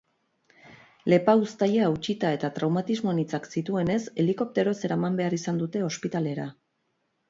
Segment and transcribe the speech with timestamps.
[1.13, 6.53] Lepauztaia hautsita eta traumatismo anitzak zituenez, helikopteroz eraman behar izan dute ospitalera.